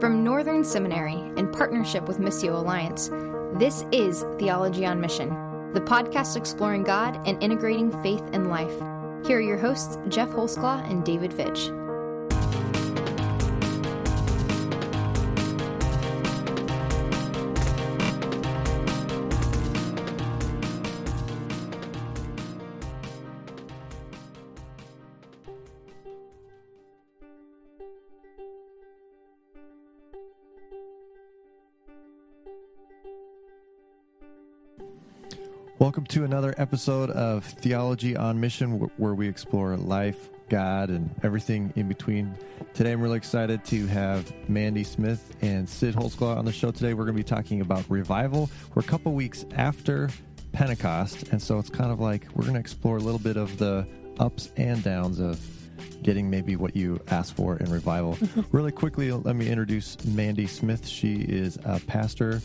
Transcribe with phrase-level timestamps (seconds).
[0.00, 3.08] From Northern Seminary, in partnership with Missio Alliance,
[3.58, 5.30] this is Theology on Mission,
[5.72, 8.74] the podcast exploring God and integrating faith and life.
[9.26, 11.70] Here are your hosts, Jeff Holsclaw and David Fitch.
[35.78, 41.70] Welcome to another episode of Theology on Mission, where we explore life, God, and everything
[41.76, 42.34] in between.
[42.72, 46.94] Today, I'm really excited to have Mandy Smith and Sid Holsclaw on the show today.
[46.94, 48.48] We're going to be talking about revival.
[48.74, 50.08] We're a couple weeks after
[50.52, 53.58] Pentecost, and so it's kind of like we're going to explore a little bit of
[53.58, 53.86] the
[54.18, 55.38] ups and downs of
[56.02, 58.18] getting maybe what you asked for in revival.
[58.52, 60.86] really quickly, let me introduce Mandy Smith.
[60.86, 62.40] She is a pastor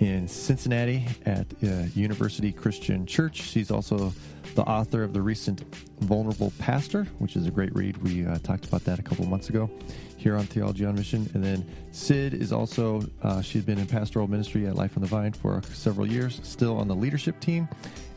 [0.00, 3.42] in Cincinnati at uh, University Christian Church.
[3.42, 4.12] She's also
[4.54, 5.60] the author of the recent
[6.00, 7.96] Vulnerable Pastor, which is a great read.
[7.98, 9.70] We uh, talked about that a couple months ago
[10.16, 11.30] here on Theology on Mission.
[11.34, 15.08] And then Sid is also, uh, she's been in pastoral ministry at Life on the
[15.08, 17.68] Vine for several years, still on the leadership team,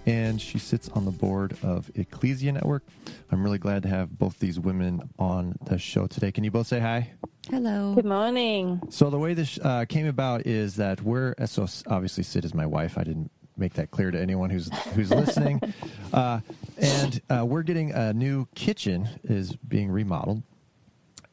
[0.05, 2.83] and she sits on the board of Ecclesia Network.
[3.31, 6.31] I'm really glad to have both these women on the show today.
[6.31, 7.11] Can you both say hi?
[7.49, 7.93] Hello.
[7.95, 8.81] Good morning.
[8.89, 12.65] So the way this uh, came about is that we're so obviously Sid is my
[12.65, 12.97] wife.
[12.97, 15.61] I didn't make that clear to anyone who's who's listening.
[16.11, 16.39] Uh,
[16.79, 20.41] and uh, we're getting a new kitchen is being remodeled,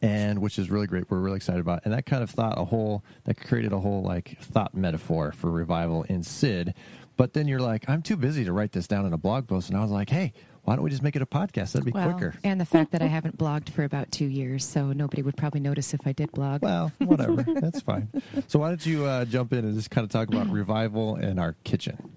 [0.03, 1.11] and which is really great.
[1.11, 1.87] We're really excited about, it.
[1.87, 5.51] and that kind of thought a whole that created a whole like thought metaphor for
[5.51, 6.75] revival in Sid.
[7.17, 9.71] But then you're like, I'm too busy to write this down in a blog post,
[9.71, 10.35] and I was like, hey,
[10.67, 11.73] why don't we just make it a podcast?
[11.73, 12.35] That'd be well, quicker.
[12.43, 15.61] And the fact that I haven't blogged for about two years, so nobody would probably
[15.61, 16.63] notice if I did blog.
[16.63, 17.43] Well, whatever.
[17.61, 18.09] That's fine.
[18.49, 21.39] So why don't you uh, jump in and just kind of talk about revival and
[21.39, 22.11] our kitchen?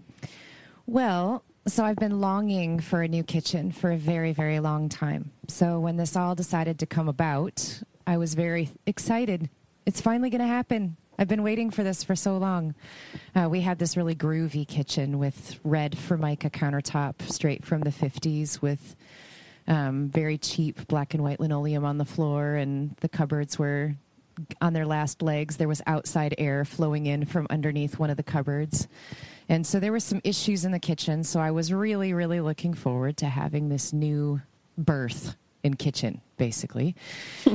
[0.88, 5.32] Well, so I've been longing for a new kitchen for a very, very long time.
[5.48, 9.52] So when this all decided to come about, I was very excited.
[9.86, 10.98] It's finally going to happen.
[11.19, 12.75] I've been waiting for this for so long.
[13.35, 18.61] Uh, we had this really groovy kitchen with red Formica countertop straight from the 50s
[18.61, 18.95] with
[19.67, 23.95] um, very cheap black and white linoleum on the floor, and the cupboards were
[24.61, 25.58] on their last legs.
[25.58, 28.87] There was outside air flowing in from underneath one of the cupboards.
[29.49, 31.25] And so there were some issues in the kitchen.
[31.25, 34.39] So I was really, really looking forward to having this new
[34.77, 36.95] birth in kitchen basically.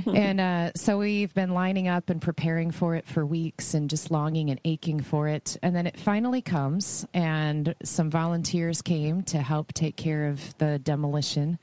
[0.06, 4.10] And uh, so we've been lining up and preparing for it for weeks and just
[4.10, 5.56] longing and aching for it.
[5.62, 10.78] And then it finally comes and some volunteers came to help take care of the
[10.78, 11.58] demolition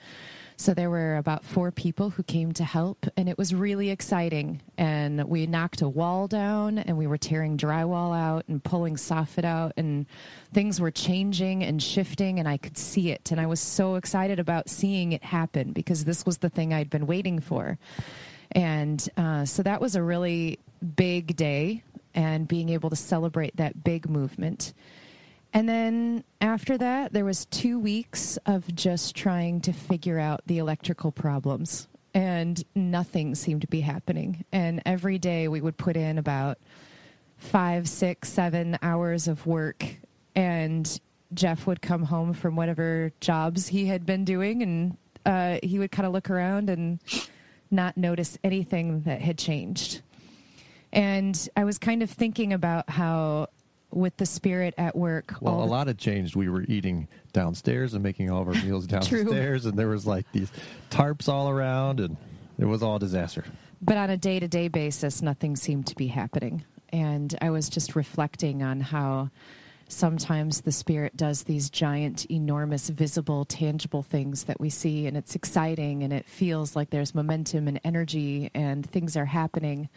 [0.61, 4.61] so there were about four people who came to help, and it was really exciting.
[4.77, 9.43] And we knocked a wall down, and we were tearing drywall out and pulling soffit
[9.43, 10.05] out, and
[10.53, 13.31] things were changing and shifting, and I could see it.
[13.31, 16.91] And I was so excited about seeing it happen because this was the thing I'd
[16.91, 17.79] been waiting for.
[18.51, 20.59] And uh, so that was a really
[20.95, 21.81] big day,
[22.13, 24.73] and being able to celebrate that big movement.
[25.53, 30.59] And then after that, there was two weeks of just trying to figure out the
[30.59, 34.45] electrical problems, and nothing seemed to be happening.
[34.51, 36.57] And every day we would put in about
[37.37, 39.97] five, six, seven hours of work,
[40.35, 40.99] and
[41.33, 45.91] Jeff would come home from whatever jobs he had been doing, and uh, he would
[45.91, 46.99] kind of look around and
[47.69, 50.01] not notice anything that had changed.
[50.93, 53.47] And I was kind of thinking about how
[53.91, 55.33] with the spirit at work.
[55.41, 56.35] Well, a lot had changed.
[56.35, 60.31] We were eating downstairs and making all of our meals downstairs, and there was like
[60.31, 60.51] these
[60.89, 62.17] tarps all around, and
[62.59, 63.43] it was all disaster.
[63.81, 66.63] But on a day to day basis, nothing seemed to be happening.
[66.89, 69.29] And I was just reflecting on how
[69.87, 75.35] sometimes the spirit does these giant, enormous, visible, tangible things that we see, and it's
[75.35, 79.89] exciting and it feels like there's momentum and energy and things are happening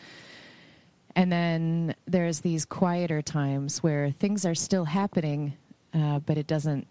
[1.17, 5.55] and then there's these quieter times where things are still happening,
[5.93, 6.87] uh, but it doesn't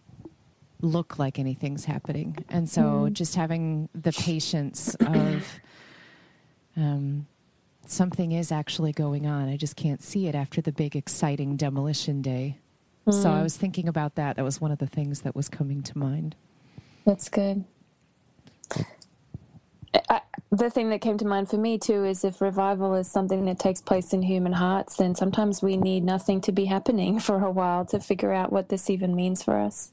[0.81, 2.37] look like anything's happening.
[2.49, 3.13] And so mm-hmm.
[3.13, 5.45] just having the patience of
[6.77, 7.27] um,
[7.85, 9.49] something is actually going on.
[9.49, 12.57] I just can't see it after the big, exciting demolition day.
[13.07, 13.21] Mm-hmm.
[13.21, 13.43] So I mm.
[13.43, 14.37] was thinking about that.
[14.37, 16.35] That was one of the things that was coming to mind.
[17.05, 17.65] That's good.
[20.53, 23.45] I, the thing that came to mind for me too is if revival is something
[23.45, 27.43] that takes place in human hearts, then sometimes we need nothing to be happening for
[27.43, 29.91] a while to figure out what this even means for us.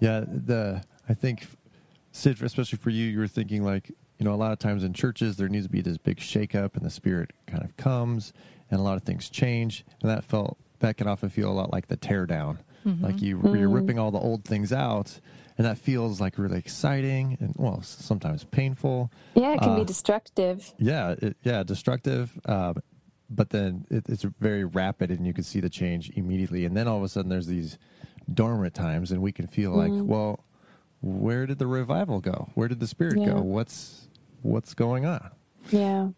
[0.00, 1.46] Yeah, the I think
[2.12, 4.92] Sid, especially for you, you were thinking like you know, a lot of times in
[4.92, 8.32] churches there needs to be this big shakeup, and the Spirit kind of comes,
[8.70, 11.72] and a lot of things change, and that felt that can often feel a lot
[11.72, 13.04] like the tear down, mm-hmm.
[13.04, 13.56] like you mm-hmm.
[13.56, 15.20] you're ripping all the old things out,
[15.58, 19.10] and that feels like really exciting and well sometimes painful.
[19.34, 20.72] Yeah, it can uh, be destructive.
[20.78, 22.38] Yeah, it, yeah, destructive.
[22.44, 22.74] Uh,
[23.28, 26.86] but then it, it's very rapid, and you can see the change immediately, and then
[26.86, 27.78] all of a sudden there's these
[28.32, 29.98] dormant times, and we can feel mm-hmm.
[29.98, 30.44] like, well,
[31.00, 32.50] where did the revival go?
[32.54, 33.26] Where did the spirit yeah.
[33.26, 33.40] go?
[33.40, 34.08] What's
[34.42, 35.30] what's going on?
[35.70, 36.08] Yeah.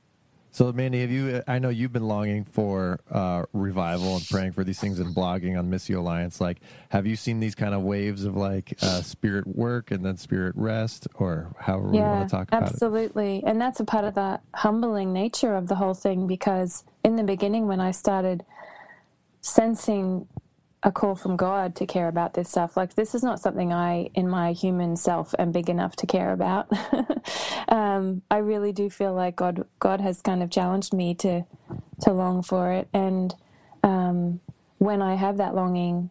[0.50, 1.42] So, Mandy, have you?
[1.46, 5.58] I know you've been longing for uh, revival and praying for these things and blogging
[5.58, 6.40] on Missio Alliance.
[6.40, 6.58] Like,
[6.88, 10.54] have you seen these kind of waves of like uh, spirit work and then spirit
[10.56, 12.98] rest, or however yeah, we want to talk about absolutely.
[12.98, 13.04] it?
[13.06, 16.26] Absolutely, and that's a part of the humbling nature of the whole thing.
[16.26, 18.44] Because in the beginning, when I started
[19.40, 20.26] sensing
[20.82, 22.76] a call from God to care about this stuff.
[22.76, 26.32] Like this is not something I, in my human self, am big enough to care
[26.32, 26.70] about.
[27.68, 31.44] um, I really do feel like God, God has kind of challenged me to,
[32.02, 32.88] to long for it.
[32.94, 33.34] And
[33.82, 34.40] um,
[34.78, 36.10] when I have that longing,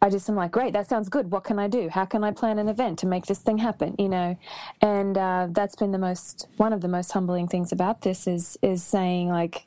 [0.00, 1.30] I just am like, great, that sounds good.
[1.30, 1.88] What can I do?
[1.88, 3.96] How can I plan an event to make this thing happen?
[3.98, 4.38] You know,
[4.80, 8.56] and uh, that's been the most one of the most humbling things about this is
[8.62, 9.66] is saying like,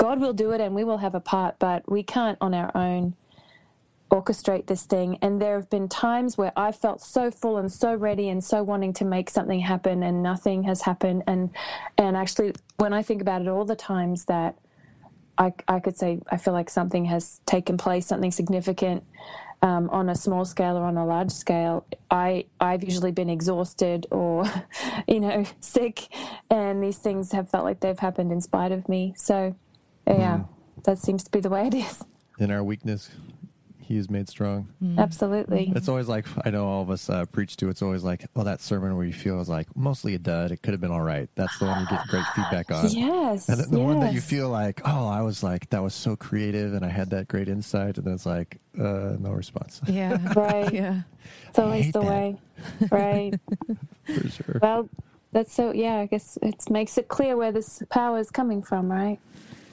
[0.00, 2.74] God will do it and we will have a part, but we can't on our
[2.74, 3.16] own
[4.10, 5.18] orchestrate this thing.
[5.20, 8.62] And there have been times where I felt so full and so ready and so
[8.62, 11.24] wanting to make something happen and nothing has happened.
[11.26, 11.50] And
[11.98, 14.56] and actually when I think about it all the times that
[15.36, 19.04] I, I could say I feel like something has taken place, something significant
[19.60, 21.84] um, on a small scale or on a large scale.
[22.10, 24.46] I I've usually been exhausted or,
[25.06, 26.08] you know, sick,
[26.48, 29.12] and these things have felt like they've happened in spite of me.
[29.18, 29.54] So
[30.18, 30.84] yeah, mm.
[30.84, 32.04] that seems to be the way it is.
[32.38, 33.10] In our weakness,
[33.90, 34.68] he is made strong.
[34.80, 34.98] Mm.
[34.98, 35.72] Absolutely.
[35.74, 37.70] It's always like I know all of us uh, preach to.
[37.70, 40.52] It's always like, well, that sermon where you feel is like mostly a dud.
[40.52, 41.28] It could have been all right.
[41.34, 42.88] That's the one you get great feedback on.
[42.90, 43.48] Yes.
[43.48, 43.84] And then the yes.
[43.84, 46.88] one that you feel like, oh, I was like, that was so creative, and I
[46.88, 49.80] had that great insight, and then it's like, uh, no response.
[49.88, 50.18] Yeah.
[50.36, 50.72] right.
[50.72, 51.00] Yeah.
[51.48, 52.08] It's always the that.
[52.08, 52.38] way.
[52.92, 53.34] Right.
[54.04, 54.60] For sure.
[54.62, 54.88] Well,
[55.32, 55.72] that's so.
[55.72, 55.96] Yeah.
[55.96, 59.18] I guess it makes it clear where this power is coming from, right?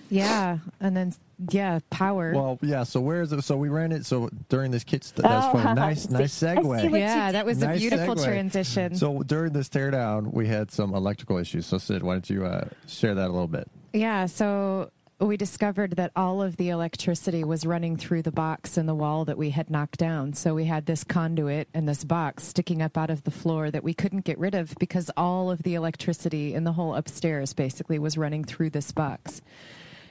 [0.09, 1.13] Yeah, and then
[1.50, 2.33] yeah, power.
[2.33, 2.83] Well, yeah.
[2.83, 3.42] So where is it?
[3.44, 4.06] So we ran it.
[4.06, 5.68] So during this kit, that's oh, funny.
[5.88, 6.98] Nice, nice segue.
[6.98, 8.25] Yeah, that was nice a beautiful segue.
[8.25, 8.95] transition.
[8.95, 11.65] So during this teardown, we had some electrical issues.
[11.65, 13.69] So Sid, why don't you uh, share that a little bit?
[13.94, 14.25] Yeah.
[14.25, 18.94] So we discovered that all of the electricity was running through the box in the
[18.94, 20.33] wall that we had knocked down.
[20.33, 23.83] So we had this conduit and this box sticking up out of the floor that
[23.83, 27.98] we couldn't get rid of because all of the electricity in the whole upstairs basically
[27.98, 29.42] was running through this box.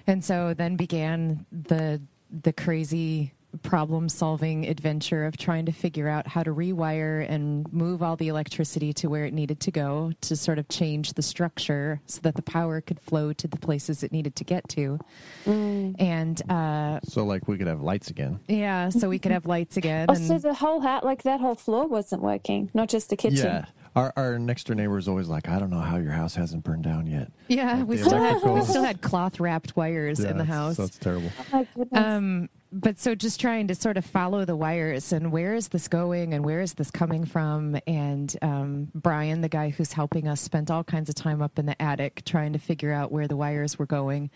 [0.06, 2.00] And so then began the
[2.30, 3.32] the crazy
[3.62, 8.28] problem solving adventure of trying to figure out how to rewire and move all the
[8.28, 12.34] electricity to where it needed to go to sort of change the structure so that
[12.34, 14.98] the power could flow to the places it needed to get to.
[15.46, 15.94] Mm.
[15.98, 18.40] And uh, so, like, we could have lights again.
[18.48, 20.06] Yeah, so we could have lights again.
[20.08, 23.16] oh, and, so the whole hat, like that whole floor wasn't working, not just the
[23.16, 23.46] kitchen.
[23.46, 23.64] Yeah.
[23.96, 26.62] Our, our next door neighbor is always like, I don't know how your house hasn't
[26.62, 27.32] burned down yet.
[27.48, 30.76] Yeah, like we still had we still had cloth wrapped wires yeah, in the house.
[30.76, 31.32] That's terrible.
[31.52, 35.68] Oh, um, but so just trying to sort of follow the wires and where is
[35.68, 37.78] this going and where is this coming from?
[37.86, 41.64] And um, Brian, the guy who's helping us, spent all kinds of time up in
[41.64, 44.30] the attic trying to figure out where the wires were going.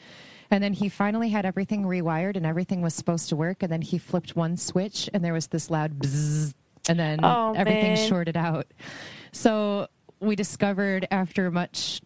[0.51, 3.63] And then he finally had everything rewired and everything was supposed to work.
[3.63, 6.55] And then he flipped one switch and there was this loud bzzz,
[6.89, 8.09] and then oh, everything man.
[8.09, 8.67] shorted out.
[9.33, 9.89] So
[10.21, 12.01] we discovered after much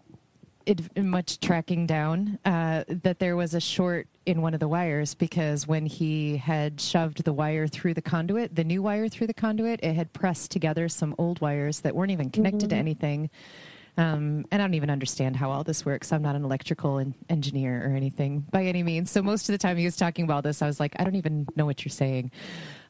[0.66, 5.14] it, much tracking down uh, that there was a short in one of the wires
[5.14, 9.34] because when he had shoved the wire through the conduit, the new wire through the
[9.34, 12.68] conduit, it had pressed together some old wires that weren't even connected mm-hmm.
[12.70, 13.30] to anything.
[13.96, 16.12] Um, and I don't even understand how all this works.
[16.12, 19.10] I'm not an electrical en- engineer or anything by any means.
[19.10, 21.14] So most of the time he was talking about this, I was like, I don't
[21.14, 22.32] even know what you're saying.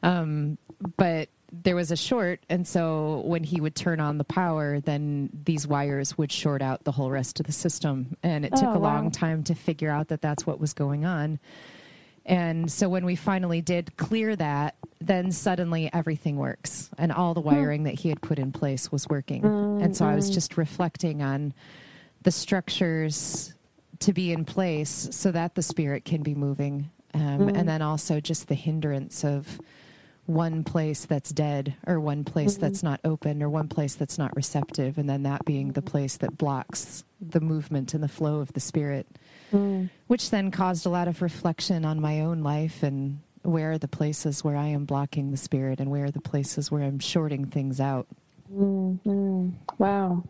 [0.01, 0.57] Um,
[0.97, 5.29] but there was a short, and so when he would turn on the power, then
[5.45, 8.17] these wires would short out the whole rest of the system.
[8.23, 8.95] And it oh, took a wow.
[8.95, 11.39] long time to figure out that that's what was going on.
[12.25, 17.41] And so when we finally did clear that, then suddenly everything works, and all the
[17.41, 17.49] hmm.
[17.49, 19.43] wiring that he had put in place was working.
[19.43, 19.83] Mm-hmm.
[19.83, 20.33] And so I was mm-hmm.
[20.33, 21.53] just reflecting on
[22.23, 23.53] the structures
[23.99, 27.55] to be in place so that the spirit can be moving, um, mm-hmm.
[27.55, 29.59] and then also just the hindrance of
[30.25, 32.61] one place that's dead or one place mm-hmm.
[32.61, 36.17] that's not open or one place that's not receptive and then that being the place
[36.17, 39.07] that blocks the movement and the flow of the spirit
[39.53, 39.87] mm.
[40.07, 43.87] which then caused a lot of reflection on my own life and where are the
[43.87, 47.45] places where i am blocking the spirit and where are the places where i'm shorting
[47.45, 48.07] things out
[48.53, 49.49] Mm-hmm.
[49.77, 50.23] Wow.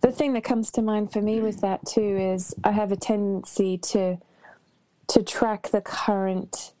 [0.00, 2.96] The thing that comes to mind for me with that too is I have a
[2.96, 4.18] tendency to
[5.08, 6.72] to track the current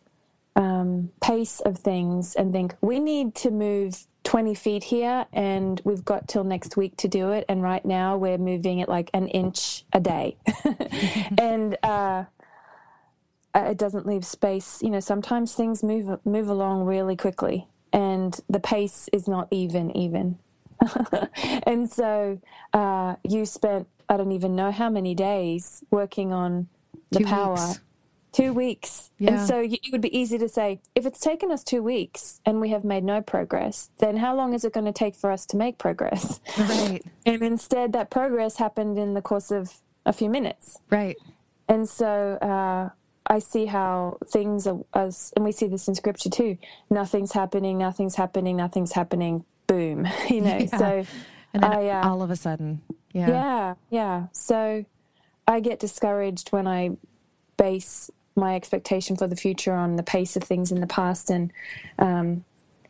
[0.56, 6.04] um, pace of things and think we need to move 20 feet here and we've
[6.04, 7.44] got till next week to do it.
[7.48, 10.36] And right now we're moving at like an inch a day.
[11.38, 12.24] And uh,
[13.54, 14.82] it doesn't leave space.
[14.82, 19.96] You know sometimes things move move along really quickly and the pace is not even
[19.96, 20.38] even.
[21.64, 22.40] And so
[22.72, 26.68] uh, you spent i don't even know how many days working on
[27.12, 27.80] the Two power weeks.
[28.32, 29.32] Two weeks Yeah.
[29.38, 32.60] and so it would be easy to say if it's taken us two weeks and
[32.60, 35.44] we have made no progress then how long is it going to take for us
[35.46, 37.02] to make progress Right.
[37.26, 39.74] and instead that progress happened in the course of
[40.06, 41.16] a few minutes Right.
[41.68, 42.88] and so uh,
[43.26, 46.58] I see how things are, as, and we see this in scripture too.
[46.90, 49.44] Nothing's happening, nothing's happening, nothing's happening.
[49.68, 50.58] Boom, you know.
[50.58, 50.76] Yeah.
[50.76, 51.04] So,
[51.54, 53.28] And then I, uh, all of a sudden, yeah.
[53.28, 54.26] yeah, yeah.
[54.32, 54.84] So,
[55.46, 56.90] I get discouraged when I
[57.56, 61.52] base my expectation for the future on the pace of things in the past, and
[61.98, 62.44] um,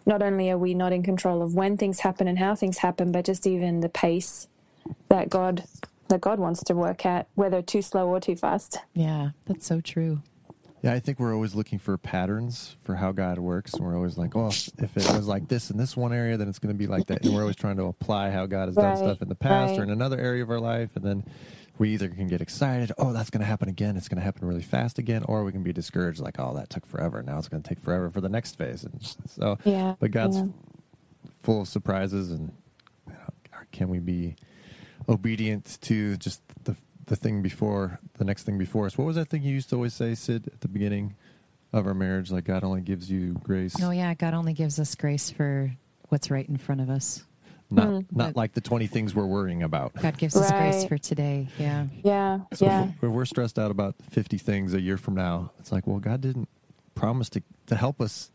[0.07, 3.13] not only are we not in control of when things happen and how things happen,
[3.13, 4.49] but just even the pace
[5.09, 5.65] that God
[6.09, 8.79] that God wants to work at, whether too slow or too fast.
[8.93, 10.21] Yeah, that's so true.
[10.83, 13.73] Yeah, I think we're always looking for patterns for how God works.
[13.75, 16.49] And we're always like, oh, if it was like this in this one area, then
[16.49, 17.25] it's going to be like that.
[17.25, 19.85] And we're always trying to apply how God has done stuff in the past or
[19.85, 20.91] in another area of our life.
[20.97, 21.25] And then
[21.79, 23.97] we either can get excited, oh, that's going to happen again.
[23.97, 25.25] It's going to happen really fast again.
[25.25, 27.23] Or we can be discouraged, like, oh, that took forever.
[27.23, 28.85] Now it's going to take forever for the next phase.
[28.85, 30.47] And so, Yeah, but God's yeah.
[31.41, 32.31] full of surprises.
[32.31, 32.53] And
[33.07, 34.37] you know, can we be
[35.09, 36.77] obedient to just the
[37.07, 38.97] the thing before the next thing before us.
[38.97, 41.15] What was that thing you used to always say, Sid, at the beginning
[41.73, 42.31] of our marriage?
[42.31, 44.15] Like God only gives you grace, Oh, yeah.
[44.15, 45.73] God only gives us grace for
[46.09, 47.25] what's right in front of us.
[47.75, 48.07] Not Mm.
[48.13, 49.95] not like the twenty things we're worrying about.
[49.95, 51.49] God gives us grace for today.
[51.59, 51.87] Yeah.
[52.05, 52.85] Yeah, So yeah.
[52.89, 55.99] if we're, we're stressed out about fifty things a year from now, it's like, well,
[55.99, 56.49] God didn't
[56.95, 58.31] promise to to help us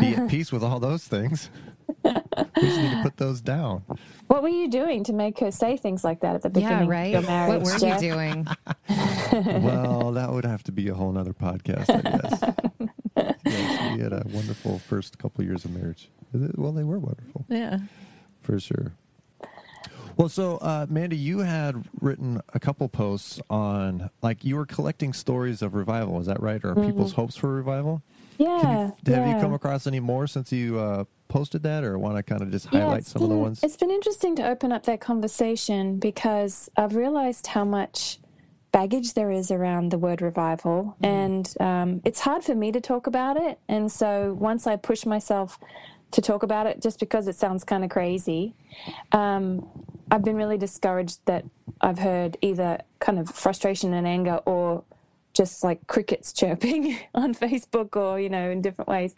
[0.00, 1.50] be at peace with all those things.
[2.04, 2.12] we
[2.60, 3.82] just need to put those down.
[4.26, 6.88] What were you doing to make her say things like that at the Yeah, beginning
[6.88, 7.14] right.
[7.14, 7.62] of your marriage?
[7.62, 8.02] What were Jeff?
[8.02, 8.46] you doing?
[9.62, 13.36] well, that would have to be a whole nother podcast, I guess.
[13.44, 16.08] yes, we had a wonderful first couple years of marriage.
[16.32, 17.44] Well, they were wonderful.
[17.48, 17.78] yeah.
[18.46, 18.92] For sure.
[20.16, 25.12] Well, so uh, Mandy, you had written a couple posts on, like, you were collecting
[25.12, 26.20] stories of revival.
[26.20, 26.64] Is that right?
[26.64, 28.02] Or people's hopes for revival?
[28.38, 28.46] Yeah.
[28.60, 29.10] Can you, have Mm-hmm.
[29.12, 29.34] yeah.
[29.34, 32.50] you come across any more since you uh, posted that, or want to kind of
[32.50, 33.60] just highlight it's some of the ones?
[33.62, 38.18] It's been interesting to open up that conversation because I've realized how much
[38.72, 43.06] baggage there is around the word revival, and um, it's hard for me to talk
[43.06, 43.58] about it.
[43.68, 45.58] And so once I push myself
[46.12, 48.54] to talk about it, just because it sounds kind of crazy,
[49.12, 49.68] um,
[50.10, 51.44] I've been really discouraged that
[51.80, 54.84] I've heard either kind of frustration and anger or
[55.34, 59.14] just like crickets chirping on Facebook or, you know, in different ways.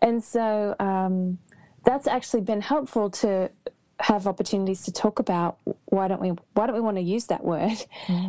[0.00, 1.38] And so um,
[1.84, 3.50] that's actually been helpful to
[4.00, 7.44] have opportunities to talk about why don't we why don't we want to use that
[7.44, 7.76] word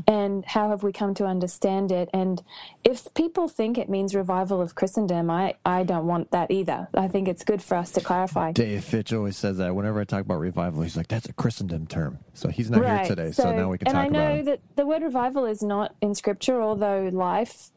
[0.08, 2.44] and how have we come to understand it and
[2.84, 7.08] if people think it means revival of christendom i i don't want that either i
[7.08, 10.22] think it's good for us to clarify Dave Fitch always says that whenever I talk
[10.22, 12.20] about revival, he's like, that's a Christendom term.
[12.34, 13.32] So he's not here today.
[13.32, 13.96] So, now we can talk.
[13.96, 17.72] and talk I know about that the word revival is not in scripture, although life,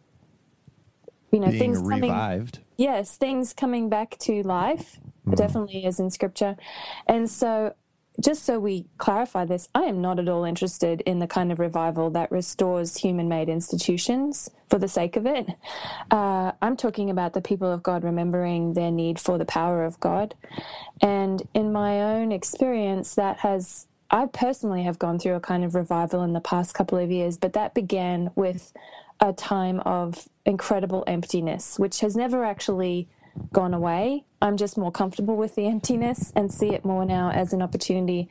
[1.30, 2.58] you know, being things coming, revived.
[2.76, 5.34] yes, things coming back to life Hmm.
[5.36, 6.56] definitely is in scripture,
[7.06, 7.74] and so.
[8.21, 11.59] Just so we clarify this, I am not at all interested in the kind of
[11.59, 15.49] revival that restores human made institutions for the sake of it.
[16.11, 19.99] Uh, I'm talking about the people of God remembering their need for the power of
[19.99, 20.35] God.
[21.02, 25.75] And in my own experience, that has, I personally have gone through a kind of
[25.75, 28.73] revival in the past couple of years, but that began with
[29.18, 33.09] a time of incredible emptiness, which has never actually
[33.52, 34.24] gone away.
[34.40, 38.28] I'm just more comfortable with the emptiness and see it more now as an opportunity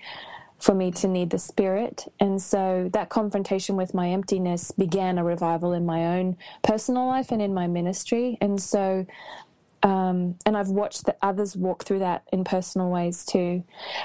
[0.59, 2.05] for me to need the spirit.
[2.19, 7.31] And so that confrontation with my emptiness began a revival in my own personal life
[7.31, 8.37] and in my ministry.
[8.39, 9.05] And so
[9.83, 13.63] um, and I've watched the others walk through that in personal ways too.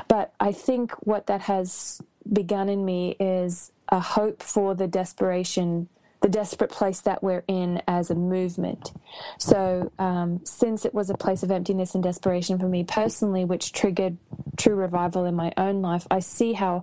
[0.09, 5.88] But I think what that has begun in me is a hope for the desperation,
[6.21, 8.93] the desperate place that we're in as a movement.
[9.39, 13.73] So, um, since it was a place of emptiness and desperation for me personally, which
[13.73, 14.17] triggered
[14.57, 16.83] true revival in my own life, I see how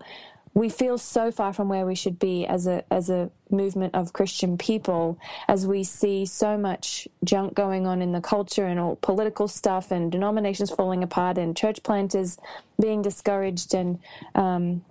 [0.55, 4.13] we feel so far from where we should be as a as a movement of
[4.13, 8.95] Christian people as we see so much junk going on in the culture and all
[8.95, 12.37] political stuff and denominations falling apart and church planters
[12.81, 13.99] being discouraged and
[14.33, 14.83] um,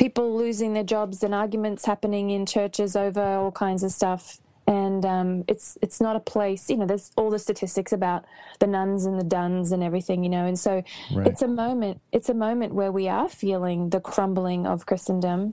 [0.00, 5.04] people losing their jobs and arguments happening in churches over all kinds of stuff and
[5.04, 8.24] um, it's it's not a place you know there's all the statistics about
[8.60, 10.82] the nones and the dones and everything you know and so
[11.14, 11.26] right.
[11.26, 15.52] it's a moment it's a moment where we are feeling the crumbling of christendom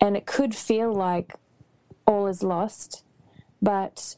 [0.00, 1.34] and it could feel like
[2.06, 3.02] all is lost
[3.60, 4.14] but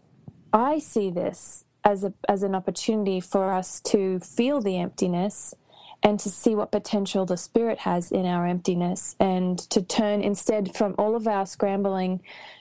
[0.52, 5.54] i see this as a as an opportunity for us to feel the emptiness
[6.02, 10.74] and to see what potential the spirit has in our emptiness and to turn instead
[10.74, 12.20] from all of our scrambling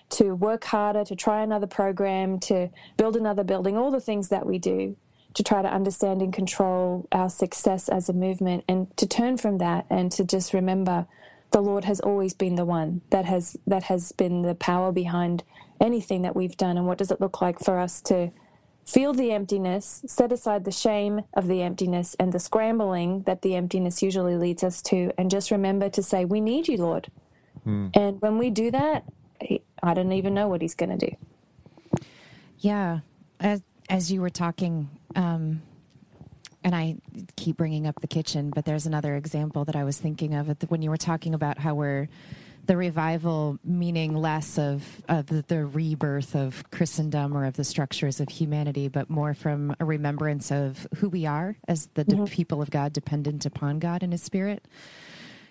[0.10, 4.46] to work harder, to try another program, to build another building, all the things that
[4.46, 4.96] we do
[5.34, 9.58] to try to understand and control our success as a movement and to turn from
[9.60, 11.06] that and to just remember
[11.52, 15.44] the Lord has always been the one that has that has been the power behind
[15.80, 18.32] anything that we've done and what does it look like for us to
[18.90, 23.56] feel the emptiness, set aside the shame of the emptiness and the scrambling that the
[23.56, 27.12] emptiness usually leads us to and just remember to say we need you Lord.
[27.68, 27.92] Mm.
[27.96, 29.04] And when we do that,
[29.84, 31.16] I don't even know what he's going to do.
[32.58, 33.00] Yeah,
[33.40, 35.62] as as you were talking, um,
[36.64, 36.98] and I
[37.36, 40.82] keep bringing up the kitchen, but there's another example that I was thinking of when
[40.82, 42.10] you were talking about how we're
[42.70, 48.30] the revival meaning less of, of the rebirth of Christendom or of the structures of
[48.30, 52.26] humanity, but more from a remembrance of who we are as the mm-hmm.
[52.26, 54.68] de- people of God, dependent upon God and His Spirit.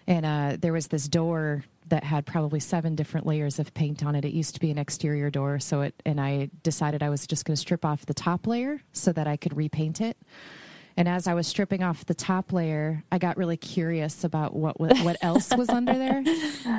[0.07, 4.15] And uh, there was this door that had probably seven different layers of paint on
[4.15, 4.25] it.
[4.25, 7.45] It used to be an exterior door, so it and I decided I was just
[7.45, 10.17] going to strip off the top layer so that I could repaint it.
[10.99, 14.81] And as I was stripping off the top layer, I got really curious about what
[14.81, 16.25] what else was under there,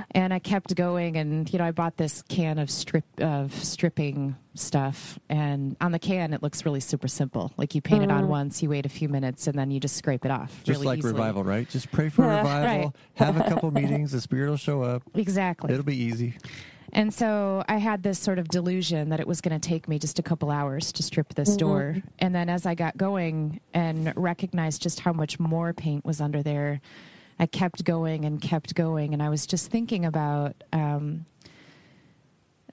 [0.11, 1.15] and I kept going.
[1.15, 5.99] And you know, I bought this can of strip of stripping stuff, and on the
[5.99, 7.53] can it looks really super simple.
[7.55, 8.07] Like you paint mm.
[8.07, 8.27] it on mm.
[8.27, 10.49] once, you wait a few minutes, and then you just scrape it off.
[10.65, 11.13] Just really like easily.
[11.13, 11.69] revival, right?
[11.69, 12.67] Just pray for yeah, revival.
[12.67, 12.91] Right.
[13.25, 14.11] Have a couple meetings.
[14.11, 15.01] The Spirit will show up.
[15.15, 15.71] Exactly.
[15.71, 16.35] It'll be easy.
[16.93, 19.99] And so I had this sort of delusion that it was going to take me
[19.99, 21.57] just a couple hours to strip this mm-hmm.
[21.57, 21.97] door.
[22.19, 26.41] And then as I got going and recognized just how much more paint was under
[26.41, 26.81] there,
[27.39, 29.13] I kept going and kept going.
[29.13, 31.25] And I was just thinking about um,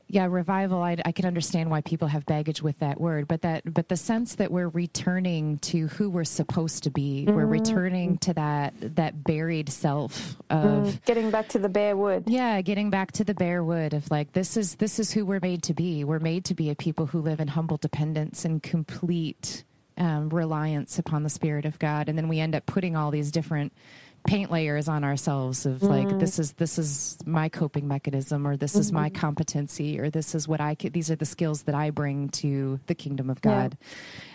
[0.08, 0.82] yeah, revival.
[0.82, 3.96] I, I can understand why people have baggage with that word, but that, but the
[3.96, 7.34] sense that we're returning to who we're supposed to be, mm-hmm.
[7.34, 12.24] we're returning to that that buried self of mm, getting back to the bare wood.
[12.26, 15.40] Yeah, getting back to the bare wood of like this is this is who we're
[15.40, 16.04] made to be.
[16.04, 19.64] We're made to be a people who live in humble dependence and complete
[19.98, 23.32] um, reliance upon the Spirit of God, and then we end up putting all these
[23.32, 23.72] different
[24.26, 26.18] paint layers on ourselves of like mm.
[26.20, 28.80] this is this is my coping mechanism or this mm-hmm.
[28.80, 29.20] is my mm-hmm.
[29.20, 32.80] competency or this is what I can, these are the skills that I bring to
[32.86, 33.76] the kingdom of God.
[33.80, 33.86] Yeah.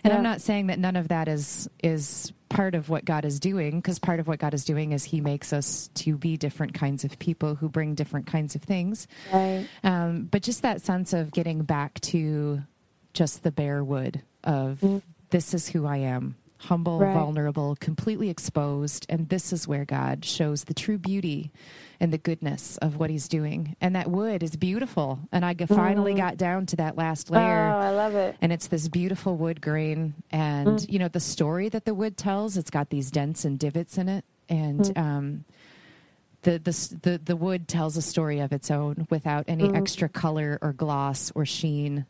[0.06, 0.17] And yeah.
[0.17, 3.77] I'm not saying that none of that is is part of what God is doing
[3.77, 7.04] because part of what God is doing is he makes us to be different kinds
[7.04, 9.08] of people who bring different kinds of things.
[9.32, 9.67] Right.
[9.84, 12.62] Um, but just that sense of getting back to
[13.13, 15.01] just the bare wood of mm.
[15.30, 17.13] this is who I am humble, right.
[17.13, 19.06] vulnerable, completely exposed.
[19.10, 21.52] And this is where God shows the true beauty
[22.00, 23.76] and the goodness of what he's doing.
[23.82, 25.19] And that wood is beautiful.
[25.32, 26.17] And I finally mm.
[26.17, 27.71] got down to that last layer.
[27.74, 28.36] Oh, I love it.
[28.41, 30.13] And it's this beautiful wood grain.
[30.32, 30.91] And, mm.
[30.91, 34.08] you know, the story that the wood tells, it's got these dents and divots in
[34.08, 34.26] it.
[34.47, 34.97] And, mm.
[34.97, 35.45] um,
[36.43, 39.78] the, the, the, the wood tells a story of its own without any mm.
[39.78, 42.06] extra color or gloss or sheen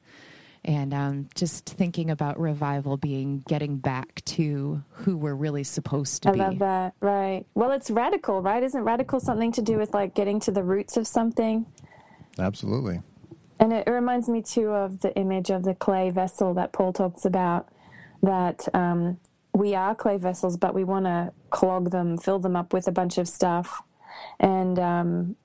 [0.64, 6.30] and um, just thinking about revival being getting back to who we're really supposed to
[6.30, 6.42] I be.
[6.42, 6.94] I love that.
[7.00, 7.46] Right.
[7.56, 8.62] Well, it's radical, right?
[8.62, 11.66] Isn't radical something to do with like getting to the roots of something?
[12.38, 13.02] Absolutely.
[13.60, 17.26] And it, reminds me too of the image of the clay vessel that Paul talks
[17.26, 17.68] about.
[18.24, 19.20] That um,
[19.54, 22.92] we are clay vessels, but we want to clog them, fill them up with a
[22.92, 23.82] bunch of stuff,
[24.40, 25.36] and um,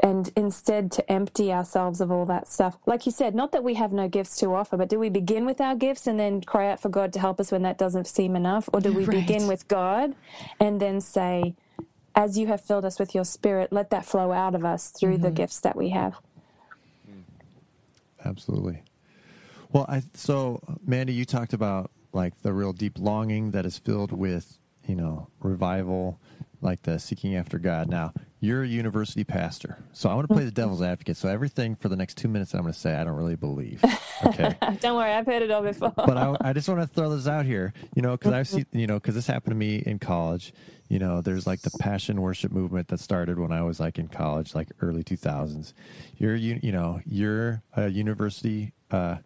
[0.00, 2.76] and instead to empty ourselves of all that stuff.
[2.86, 5.46] Like you said, not that we have no gifts to offer, but do we begin
[5.46, 8.06] with our gifts and then cry out for God to help us when that doesn't
[8.06, 8.68] seem enough?
[8.72, 9.26] Or do we right.
[9.26, 10.14] begin with God
[10.60, 11.54] and then say,
[12.14, 15.14] as you have filled us with your spirit, let that flow out of us through
[15.14, 15.22] mm-hmm.
[15.22, 16.16] the gifts that we have?
[18.24, 18.82] Absolutely.
[19.72, 24.12] Well, I, so Mandy, you talked about like the real deep longing that is filled
[24.12, 26.18] with, you know, revival,
[26.60, 27.88] like the seeking after God.
[27.88, 29.78] Now, you're a university pastor.
[29.92, 31.16] So I want to play the devil's advocate.
[31.16, 33.36] So everything for the next two minutes that I'm going to say, I don't really
[33.36, 33.82] believe.
[34.24, 34.56] Okay.
[34.80, 35.90] Don't worry, I've heard it all before.
[35.96, 38.66] but I, I just want to throw this out here, you know, because I've seen,
[38.72, 40.52] you know, because this happened to me in college.
[40.88, 44.08] You know, there's like the passion worship movement that started when I was like in
[44.08, 45.72] college, like early 2000s.
[46.16, 49.16] You're, you, you know, you're a university uh,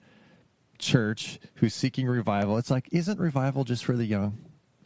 [0.78, 2.58] church who's seeking revival.
[2.58, 4.38] It's like, isn't revival just for the young?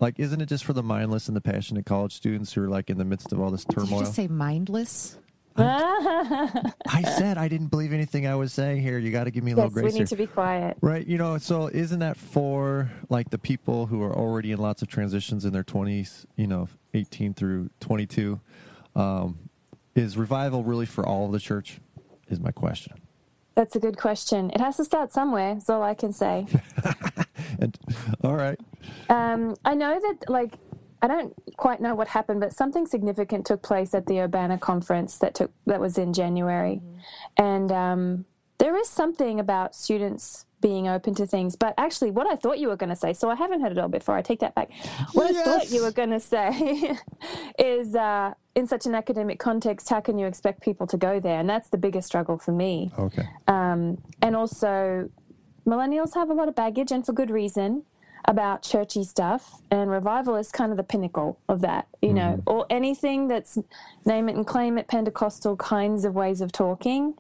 [0.05, 2.91] Like, isn't it just for the mindless and the passionate college students who are like
[2.91, 4.01] in the midst of all this Did you turmoil?
[4.01, 5.17] just say mindless?
[5.57, 8.99] I said I didn't believe anything I was saying here.
[8.99, 10.07] You got to give me a little yes, we need here.
[10.09, 10.77] to be quiet.
[10.83, 14.83] Right, you know, so isn't that for like the people who are already in lots
[14.83, 18.39] of transitions in their 20s, you know, 18 through 22?
[18.95, 19.39] Um,
[19.95, 21.81] is revival really for all of the church?
[22.29, 23.01] Is my question.
[23.55, 24.51] That's a good question.
[24.51, 25.55] It has to start somewhere.
[25.55, 26.47] That's all I can say.
[27.61, 27.79] And
[28.23, 28.59] all right,
[29.09, 30.55] Um, I know that, like,
[31.03, 35.19] I don't quite know what happened, but something significant took place at the Urbana conference
[35.19, 36.81] that took that was in January,
[37.37, 38.25] and um,
[38.59, 41.57] there is something about students being open to things.
[41.57, 43.77] But actually, what I thought you were going to say, so I haven't heard it
[43.79, 44.17] all before.
[44.17, 44.71] I take that back.
[45.13, 46.97] What I thought you were going to say
[47.59, 51.39] is, uh, in such an academic context, how can you expect people to go there?
[51.39, 52.91] And that's the biggest struggle for me.
[52.99, 55.11] okay, Um, and also,
[55.67, 57.85] millennials have a lot of baggage, and for good reason,
[58.27, 59.61] about churchy stuff.
[59.71, 63.59] And revival is kind of the pinnacle of that, you know, or anything that's
[64.05, 67.15] name it and claim it Pentecostal kinds of ways of talking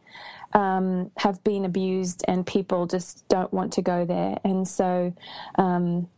[0.54, 4.38] um, have been abused, and people just don't want to go there.
[4.44, 5.14] And so,
[5.56, 6.08] um,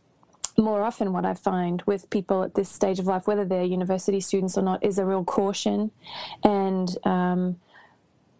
[0.57, 4.19] more often what I find with people at this stage of life, whether they're university
[4.19, 5.91] students or not, is a real caution.
[6.43, 7.59] And um,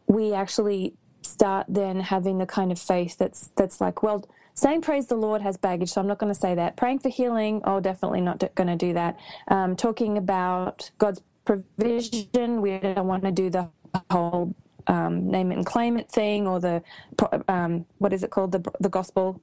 [0.07, 0.93] we actually
[1.27, 5.41] start then having the kind of faith that's that's like, well, saying praise the Lord
[5.41, 6.75] has baggage, so I'm not going to say that.
[6.75, 9.17] Praying for healing, oh, definitely not going to do that.
[9.47, 13.69] Um, talking about God's provision, we don't want to do the
[14.11, 14.53] whole
[14.87, 16.81] um, name it and claim it thing or the
[17.47, 19.41] um, what is it called the the gospel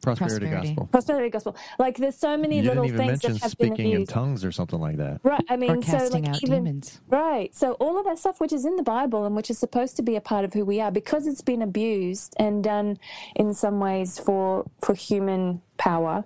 [0.00, 0.68] prosperity, Prosperity.
[0.68, 0.86] gospel.
[0.86, 1.56] prosperity gospel.
[1.78, 4.06] Like there's so many You little didn't even things that mention have been speaking in
[4.06, 5.20] tongues or something like that.
[5.22, 5.44] Right.
[5.48, 7.00] I mean, Or so like out even demons.
[7.08, 7.54] right.
[7.54, 10.02] So all of that stuff, which is in the Bible and which is supposed to
[10.02, 12.98] be a part of who we are, because it's been abused and done
[13.36, 16.24] in some ways for for human power,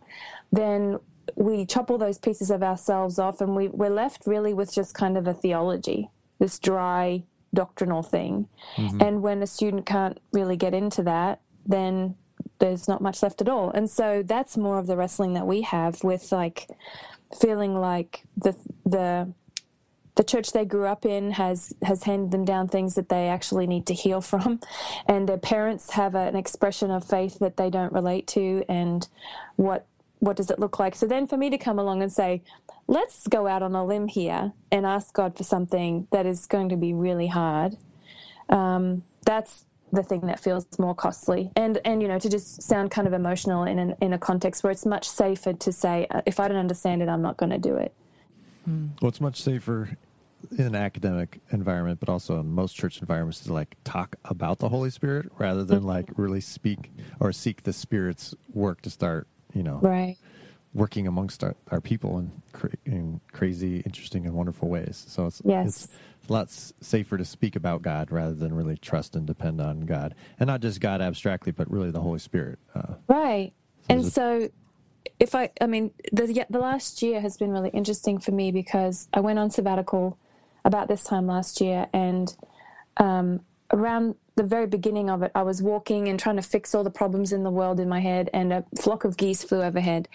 [0.53, 0.99] then
[1.37, 4.95] we chop all those pieces of ourselves off, and we we're left really with just
[4.95, 7.23] kind of a theology, this dry
[7.55, 8.49] doctrinal thing.
[8.77, 9.03] Mm-hmm.
[9.03, 12.17] And when a student can't really get into that, then
[12.63, 13.71] there's not much left at all.
[13.71, 16.69] And so that's more of the wrestling that we have with like
[17.41, 18.55] feeling like the
[18.87, 19.33] the
[20.15, 23.67] the church they grew up in has has handed them down things that they actually
[23.67, 24.61] need to heal from
[25.09, 29.09] and their parents have a, an expression of faith that they don't relate to and
[29.57, 29.87] what
[30.19, 32.43] what does it look like so then for me to come along and say
[32.87, 36.69] let's go out on a limb here and ask god for something that is going
[36.69, 37.77] to be really hard
[38.51, 41.51] um, that's the thing that feels more costly.
[41.57, 44.65] And and you know to just sound kind of emotional in an, in a context
[44.65, 47.51] where it's much safer to say uh, if i don't understand it i'm not going
[47.51, 47.93] to do it.
[48.67, 49.97] Well, it's much safer
[50.57, 54.69] in an academic environment, but also in most church environments to like talk about the
[54.69, 59.63] Holy Spirit rather than like really speak or seek the Spirit's work to start, you
[59.63, 60.17] know, right
[60.75, 65.05] working amongst our, our people in, cra- in crazy, interesting, and wonderful ways.
[65.09, 65.67] So it's Yes.
[65.85, 65.89] it's
[66.29, 70.15] a lot safer to speak about God rather than really trust and depend on God,
[70.41, 72.59] and not just God abstractly, but really the Holy Spirit.
[72.75, 73.53] Uh, Right.
[73.89, 74.49] So and it- so
[75.19, 79.09] if I I mean the the last year has been really interesting for me because
[79.13, 80.17] I went on sabbatical
[80.65, 82.35] about this time last year and
[82.99, 83.41] um,
[83.73, 86.91] around the very beginning of it I was walking and trying to fix all the
[86.91, 90.09] problems in the world in my head and a flock of geese flew overhead.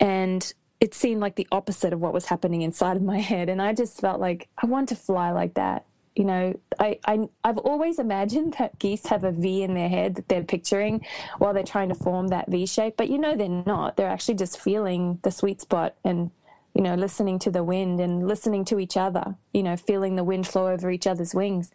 [0.00, 3.48] And it seemed like the opposite of what was happening inside of my head.
[3.48, 5.86] And I just felt like I want to fly like that.
[6.16, 10.16] You know, I, I I've always imagined that geese have a V in their head
[10.16, 11.06] that they're picturing
[11.38, 13.96] while they're trying to form that V shape, but you know they're not.
[13.96, 16.30] They're actually just feeling the sweet spot and
[16.74, 19.36] you know listening to the wind and listening to each other.
[19.52, 21.70] You know, feeling the wind flow over each other's wings.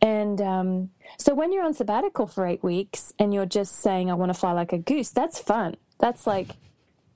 [0.00, 4.14] And um, so when you're on sabbatical for eight weeks and you're just saying I
[4.14, 5.76] want to fly like a goose, that's fun.
[5.98, 6.48] That's like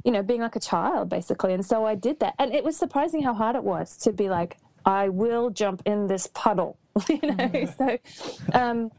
[0.04, 1.52] you know, being like a child basically.
[1.52, 2.34] And so I did that.
[2.38, 6.06] And it was surprising how hard it was to be like, I will jump in
[6.06, 7.66] this puddle, you know?
[7.76, 7.98] So,
[8.54, 8.92] um,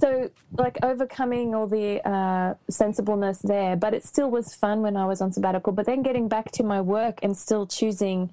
[0.00, 5.06] so like overcoming all the uh, sensibleness there, but it still was fun when I
[5.06, 5.72] was on sabbatical.
[5.72, 8.32] But then getting back to my work and still choosing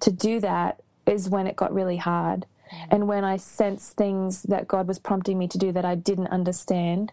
[0.00, 2.46] to do that is when it got really hard.
[2.90, 6.28] And when I sensed things that God was prompting me to do that I didn't
[6.28, 7.12] understand.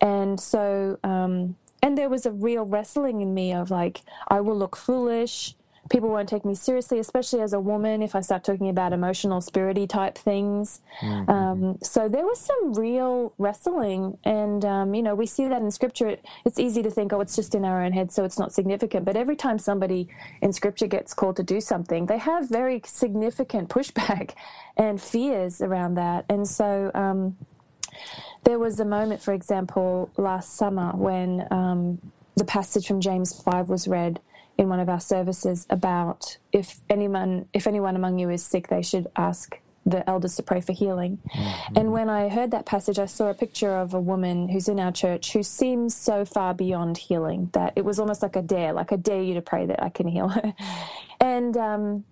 [0.00, 4.56] And so, um, and there was a real wrestling in me of like, I will
[4.56, 5.54] look foolish
[5.90, 9.40] people won't take me seriously, especially as a woman, if I start talking about emotional,
[9.40, 10.80] spirity type things.
[11.00, 11.30] Mm-hmm.
[11.30, 14.18] Um, so there was some real wrestling.
[14.24, 16.16] And, um, you know, we see that in scripture.
[16.44, 19.04] It's easy to think, oh, it's just in our own head, so it's not significant.
[19.04, 20.08] But every time somebody
[20.40, 24.32] in scripture gets called to do something, they have very significant pushback
[24.76, 26.24] and fears around that.
[26.28, 27.36] And so, um,
[28.44, 32.00] there was a moment, for example, last summer when um,
[32.36, 34.20] the passage from James 5 was read
[34.56, 38.82] in one of our services about if anyone if anyone among you is sick they
[38.82, 41.18] should ask the elders to pray for healing.
[41.28, 41.76] Mm-hmm.
[41.76, 44.80] And when I heard that passage, I saw a picture of a woman who's in
[44.80, 48.72] our church who seems so far beyond healing that it was almost like a dare,
[48.72, 50.54] like I dare you to pray that I can heal her.
[51.20, 52.04] And um,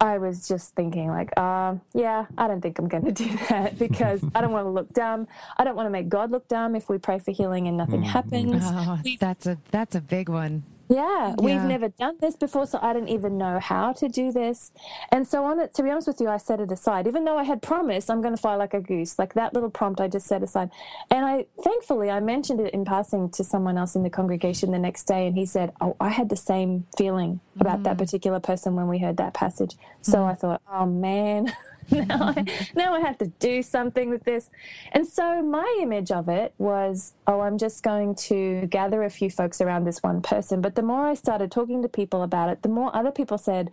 [0.00, 3.78] I was just thinking, like, uh, yeah, I don't think I'm going to do that
[3.78, 5.28] because I don't want to look dumb.
[5.56, 8.02] I don't want to make God look dumb if we pray for healing and nothing
[8.02, 8.06] mm.
[8.06, 8.62] happens.
[8.66, 10.62] Oh, that's a that's a big one.
[10.88, 14.70] Yeah, we've never done this before, so I didn't even know how to do this.
[15.10, 17.08] And so on it, to be honest with you, I set it aside.
[17.08, 19.70] Even though I had promised I'm going to fly like a goose, like that little
[19.70, 20.70] prompt I just set aside.
[21.10, 24.78] And I, thankfully, I mentioned it in passing to someone else in the congregation the
[24.78, 27.84] next day, and he said, Oh, I had the same feeling about mm.
[27.84, 29.76] that particular person when we heard that passage.
[30.02, 30.30] So mm.
[30.30, 31.52] I thought, Oh man.
[31.90, 32.44] now, I,
[32.74, 34.50] now I have to do something with this.
[34.92, 39.30] And so my image of it was, oh, I'm just going to gather a few
[39.30, 40.60] folks around this one person.
[40.60, 43.70] But the more I started talking to people about it, the more other people said,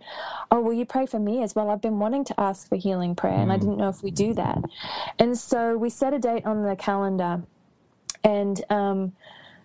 [0.50, 1.70] oh, will you pray for me as well?
[1.70, 3.60] I've been wanting to ask for healing prayer, and I mm.
[3.60, 4.62] didn't know if we do that.
[5.18, 7.42] And so we set a date on the calendar.
[8.22, 9.12] And um,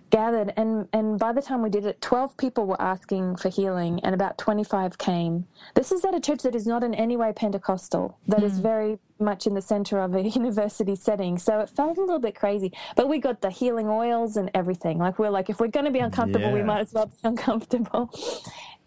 [0.09, 3.99] gathered and and by the time we did it 12 people were asking for healing
[4.03, 5.45] and about 25 came
[5.75, 8.43] this is at a church that is not in any way pentecostal that mm.
[8.43, 8.61] is hmm.
[8.61, 12.35] very much in the center of a university setting so it felt a little bit
[12.35, 15.85] crazy but we got the healing oils and everything like we're like if we're going
[15.85, 16.53] to be uncomfortable yeah.
[16.53, 18.09] we might as well be uncomfortable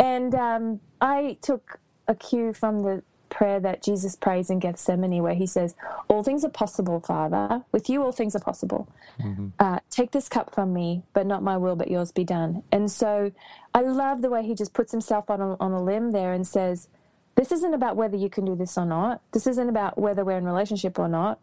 [0.01, 5.35] and um, i took a cue from the prayer that Jesus prays in Gethsemane, where
[5.35, 5.75] he says,
[6.09, 7.65] All things are possible, Father.
[7.73, 8.89] With you, all things are possible.
[9.19, 9.49] Mm-hmm.
[9.59, 12.63] Uh, take this cup from me, but not my will, but yours be done.
[12.71, 13.33] And so
[13.75, 16.47] I love the way he just puts himself on a, on a limb there and
[16.47, 16.89] says,
[17.35, 19.21] This isn't about whether you can do this or not.
[19.33, 21.41] This isn't about whether we're in relationship or not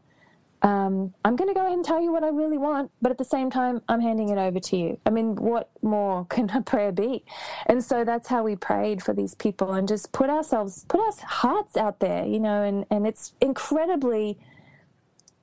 [0.61, 3.17] um, I'm going to go ahead and tell you what I really want, but at
[3.17, 4.99] the same time, I'm handing it over to you.
[5.05, 7.23] I mean, what more can a prayer be?
[7.65, 11.13] And so that's how we prayed for these people and just put ourselves, put our
[11.25, 14.37] hearts out there, you know, and, and it's incredibly,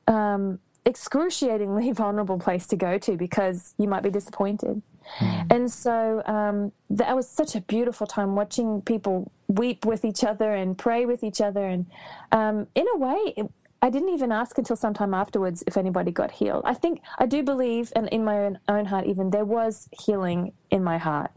[0.07, 4.83] um, excruciatingly vulnerable place to go to because you might be disappointed.
[5.19, 5.47] Mm.
[5.53, 10.53] And so um, that was such a beautiful time watching people weep with each other
[10.53, 11.67] and pray with each other.
[11.67, 11.87] And
[12.33, 13.51] um, in a way, it,
[13.87, 16.63] I didn't even ask until sometime afterwards if anybody got healed.
[16.65, 20.55] I think I do believe, and in my own, own heart, even there was healing
[20.73, 21.31] in my heart.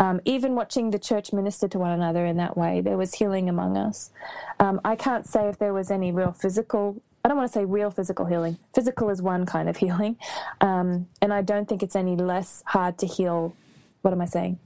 [0.00, 3.48] Um, even watching the church minister to one another in that way, there was healing
[3.48, 4.10] among us.
[4.58, 7.00] Um, I can't say if there was any real physical.
[7.24, 8.58] I don't want to say real physical healing.
[8.74, 10.16] Physical is one kind of healing,
[10.60, 13.54] um, and I don't think it's any less hard to heal.
[14.02, 14.58] What am I saying?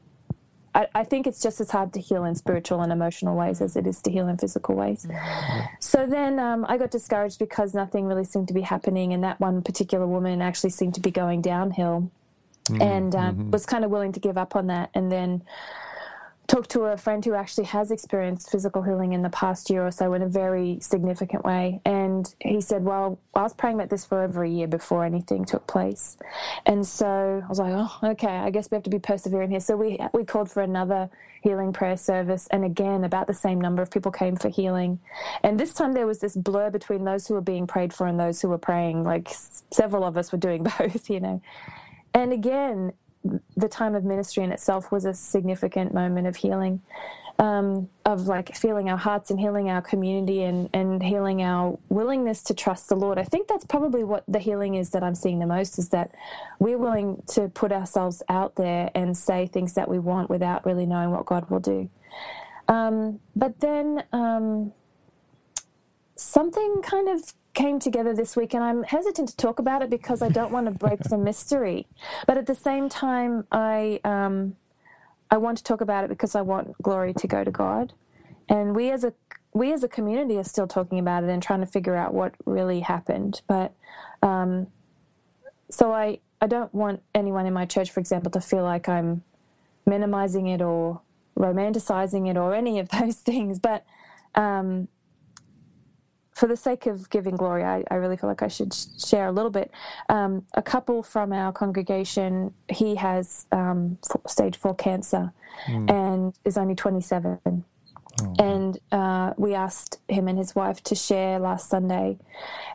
[0.79, 3.75] I, I, think it's just as hard to heal in spiritual and emotional ways as
[3.75, 5.07] it is to heal in physical ways.
[5.07, 5.65] Mm-hmm.
[5.81, 9.41] So then um, I got discouraged because nothing really seemed to be happening, and that
[9.41, 12.11] one particular woman actually seemed to be going downhill,
[12.67, 12.81] mm-hmm.
[12.81, 13.51] and um, mm-hmm.
[13.51, 14.91] was kind of willing to give up on that.
[14.95, 15.43] And then
[16.49, 19.91] talked to a friend who actually has experienced physical healing in the past year or
[19.91, 21.81] so in a very significant way.
[21.85, 25.45] And he said, Well, I was praying about this for over a year before anything
[25.45, 26.17] took place.
[26.65, 29.61] And so I was like, Oh, okay, I guess we have to be persevering here.
[29.61, 31.11] So we, we called for another
[31.43, 32.49] healing prayer service.
[32.51, 34.99] And again, about the same number of people came for healing.
[35.43, 38.19] And this time there was this blur between those who were being prayed for and
[38.19, 39.05] those who were praying.
[39.05, 39.29] Like
[39.71, 41.43] several of us were doing both, you know.
[42.15, 42.95] And again,
[43.57, 46.81] the time of ministry in itself was a significant moment of healing,
[47.39, 52.43] um, of like feeling our hearts and healing our community and, and healing our willingness
[52.45, 53.19] to trust the Lord.
[53.19, 56.15] I think that's probably what the healing is that I'm seeing the most is that
[56.59, 60.87] we're willing to put ourselves out there and say things that we want without really
[60.87, 61.89] knowing what God will do.
[62.67, 64.73] Um, but then um,
[66.17, 70.23] something kind of came together this week, and I'm hesitant to talk about it because
[70.23, 71.89] I don't want to break the mystery.
[72.25, 74.55] But at the same time, I um,
[75.29, 77.95] I want to talk about it because I want glory to go to God,
[78.49, 79.13] and we as a
[79.53, 82.33] we as a community are still talking about it and trying to figure out what
[82.47, 83.43] really happened.
[83.49, 83.73] But
[84.23, 84.69] um,
[85.69, 89.25] so I I don't want anyone in my church, for example, to feel like I'm
[89.85, 91.01] minimizing it or
[91.37, 93.59] romanticizing it or any of those things.
[93.59, 93.85] But
[94.37, 94.87] um,
[96.39, 99.33] for the sake of giving glory, I, I really feel like I should share a
[99.33, 99.73] little bit.
[100.09, 103.99] Um, a couple from our congregation, he has um,
[104.29, 105.33] stage four cancer
[105.67, 105.91] mm.
[105.91, 107.41] and is only 27.
[108.21, 108.35] Oh.
[108.39, 112.19] And uh, we asked him and his wife to share last Sunday,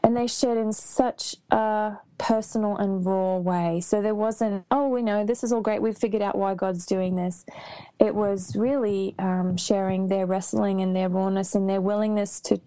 [0.04, 3.82] and they shared in such a personal and raw way.
[3.82, 5.82] So there wasn't, oh, we know this is all great.
[5.82, 7.46] We've figured out why God's doing this.
[8.00, 12.62] It was really um, sharing their wrestling and their rawness and their willingness to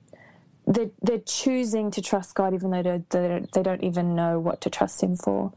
[0.66, 4.60] they're, they're choosing to trust God even though they don't, they don't even know what
[4.62, 5.52] to trust Him for.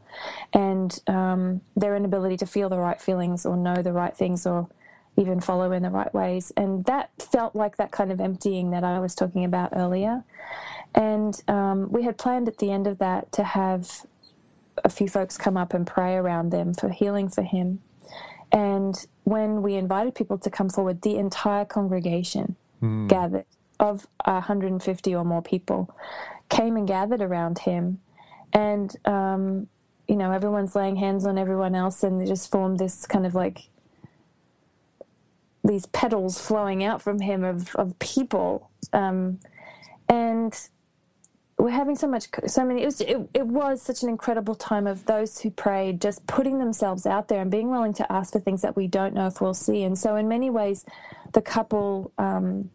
[0.52, 4.68] And um, their inability to feel the right feelings or know the right things or
[5.16, 6.52] even follow in the right ways.
[6.56, 10.22] And that felt like that kind of emptying that I was talking about earlier.
[10.94, 14.06] And um, we had planned at the end of that to have
[14.84, 17.80] a few folks come up and pray around them for healing for him.
[18.52, 18.94] And
[19.24, 23.08] when we invited people to come forward, the entire congregation mm.
[23.08, 23.44] gathered
[23.80, 25.92] of 150 or more people
[26.50, 27.98] came and gathered around him.
[28.52, 29.68] And, um,
[30.06, 33.34] you know, everyone's laying hands on everyone else, and they just formed this kind of
[33.34, 33.68] like
[35.64, 38.70] these petals flowing out from him of, of people.
[38.92, 39.38] Um,
[40.08, 40.68] and
[41.58, 44.86] we're having so much, so many, it was, it, it was such an incredible time
[44.86, 48.40] of those who prayed, just putting themselves out there and being willing to ask for
[48.40, 49.84] things that we don't know if we'll see.
[49.84, 50.84] And so, in many ways,
[51.32, 52.70] the couple, um,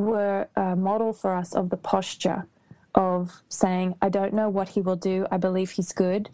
[0.00, 2.46] were a model for us of the posture
[2.94, 5.26] of saying, I don't know what he will do.
[5.30, 6.30] I believe he's good,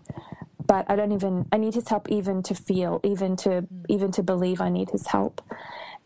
[0.65, 4.23] but I don't even, I need his help even to feel, even to, even to
[4.23, 5.43] believe I need his help.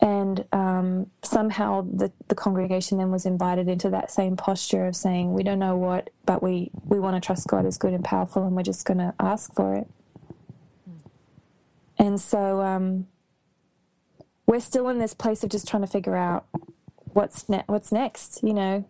[0.01, 5.33] And um, somehow the, the congregation then was invited into that same posture of saying,
[5.33, 8.47] we don't know what, but we, we want to trust God is good and powerful
[8.47, 9.89] and we're just going to ask for it.
[11.99, 13.07] And so, um,
[14.47, 16.47] we're still in this place of just trying to figure out
[17.17, 18.43] what's ne- what's next.
[18.43, 18.85] You know,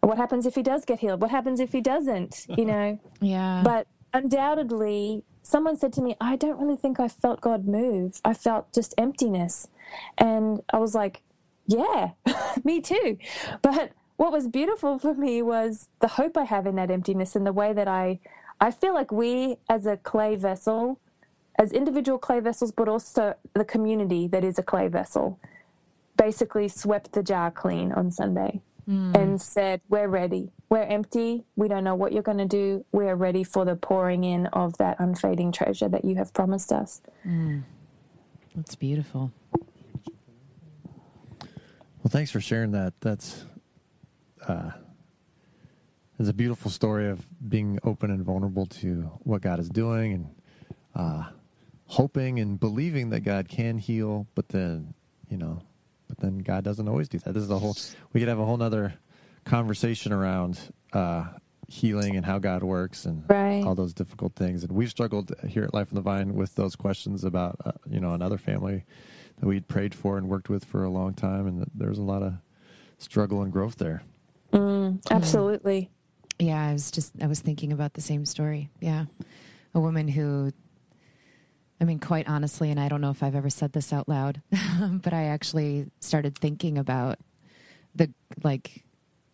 [0.00, 1.20] what happens if he does get healed?
[1.22, 2.46] What happens if he doesn't?
[2.48, 3.00] You know.
[3.20, 3.62] yeah.
[3.64, 8.20] But undoubtedly, someone said to me, "I don't really think I felt God move.
[8.24, 9.68] I felt just emptiness,"
[10.18, 11.22] and I was like,
[11.66, 12.10] "Yeah,
[12.64, 13.18] me too."
[13.62, 17.46] But what was beautiful for me was the hope I have in that emptiness and
[17.46, 18.20] the way that I
[18.60, 21.00] I feel like we as a clay vessel
[21.58, 25.38] as individual clay vessels, but also the community that is a clay vessel,
[26.26, 29.14] basically swept the jar clean on Sunday mm.
[29.16, 30.50] and said, We're ready.
[30.68, 31.44] We're empty.
[31.54, 32.84] We don't know what you're going to do.
[32.90, 37.00] We're ready for the pouring in of that unfading treasure that you have promised us.
[37.24, 37.62] Mm.
[38.56, 39.30] That's beautiful.
[42.00, 42.94] Well, thanks for sharing that.
[43.00, 43.44] That's
[44.48, 44.70] uh,
[46.18, 50.30] it's a beautiful story of being open and vulnerable to what God is doing and
[50.96, 51.28] uh,
[51.84, 54.92] hoping and believing that God can heal, but then,
[55.28, 55.62] you know,
[56.08, 57.34] but then God doesn't always do that.
[57.34, 57.76] This is a whole,
[58.12, 58.94] we could have a whole nother
[59.44, 60.58] conversation around
[60.92, 61.26] uh,
[61.68, 63.64] healing and how God works and right.
[63.64, 64.62] all those difficult things.
[64.62, 68.00] And we've struggled here at Life on the Vine with those questions about, uh, you
[68.00, 68.84] know, another family
[69.38, 71.46] that we'd prayed for and worked with for a long time.
[71.46, 72.34] And there's a lot of
[72.98, 74.02] struggle and growth there.
[74.52, 75.90] Mm, absolutely.
[76.38, 78.70] Yeah, I was just, I was thinking about the same story.
[78.80, 79.06] Yeah.
[79.74, 80.52] A woman who
[81.80, 84.40] I mean, quite honestly, and I don't know if I've ever said this out loud,
[84.80, 87.18] but I actually started thinking about
[87.94, 88.12] the
[88.42, 88.82] like.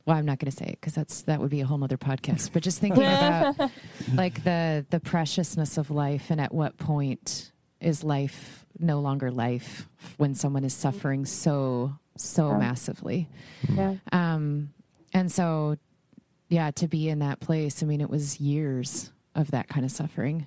[0.05, 1.97] Well, I'm not going to say it because that's that would be a whole other
[1.97, 2.53] podcast.
[2.53, 3.71] But just thinking about
[4.15, 9.89] like the the preciousness of life, and at what point is life no longer life
[10.17, 12.59] when someone is suffering so so yeah.
[12.59, 13.29] massively.
[13.69, 13.95] Yeah.
[14.11, 14.73] Um,
[15.13, 15.77] and so,
[16.49, 17.83] yeah, to be in that place.
[17.83, 20.47] I mean, it was years of that kind of suffering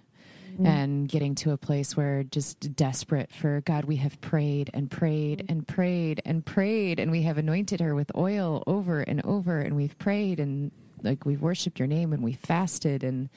[0.56, 0.66] mm-hmm.
[0.66, 5.46] and getting to a place where just desperate for God, we have prayed and prayed
[5.48, 9.76] and prayed and prayed, and we have anointed her with oil over and over, and
[9.76, 10.72] we've prayed and
[11.04, 13.30] like we've worshiped your name and we fasted and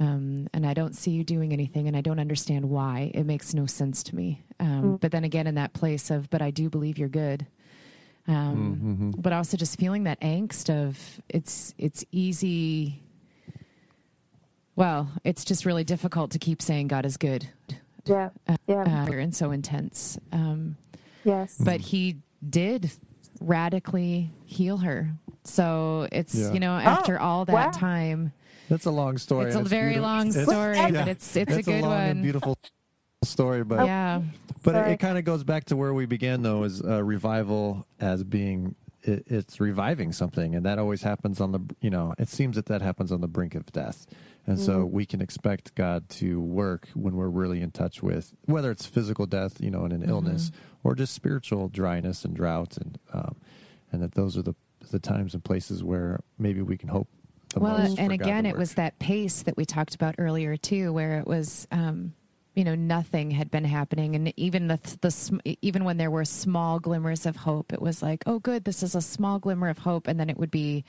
[0.00, 3.10] um, and I don't see you doing anything, and I don't understand why.
[3.12, 4.42] It makes no sense to me.
[4.58, 4.94] Um, mm-hmm.
[4.96, 7.46] But then again, in that place of, but I do believe you're good.
[8.26, 9.20] Um, mm-hmm.
[9.20, 13.02] But also just feeling that angst of it's it's easy
[14.80, 17.46] well, it's just really difficult to keep saying God is good.
[18.06, 18.30] Yeah.
[18.66, 19.06] Yeah.
[19.08, 20.18] Uh, and so intense.
[20.32, 20.78] Um,
[21.22, 21.56] yes.
[21.60, 22.16] But he
[22.48, 22.90] did
[23.42, 25.10] radically heal her.
[25.44, 26.52] So it's, yeah.
[26.52, 27.70] you know, after oh, all that wow.
[27.72, 28.32] time.
[28.70, 29.48] That's a long story.
[29.48, 30.08] It's a very beautiful.
[30.08, 32.22] long story, it's, but it's it's, it's a good a one.
[32.22, 32.56] beautiful
[33.22, 34.22] story, but yeah.
[34.62, 34.92] But Sorry.
[34.92, 38.24] it, it kind of goes back to where we began, though, as uh, revival as
[38.24, 38.74] being
[39.10, 42.66] it, it's reviving something, and that always happens on the you know it seems that
[42.66, 44.06] that happens on the brink of death.
[44.46, 44.66] And mm-hmm.
[44.66, 48.86] so we can expect God to work when we're really in touch with whether it's
[48.86, 50.10] physical death, you know, in an mm-hmm.
[50.10, 50.50] illness,
[50.82, 53.36] or just spiritual dryness and drought, and um,
[53.92, 54.54] and that those are the
[54.90, 57.08] the times and places where maybe we can hope.
[57.56, 61.26] Well, and again, it was that pace that we talked about earlier too, where it
[61.26, 62.14] was, um,
[62.54, 66.78] you know, nothing had been happening, and even the the even when there were small
[66.80, 70.08] glimmers of hope, it was like, oh, good, this is a small glimmer of hope,
[70.08, 70.84] and then it would be,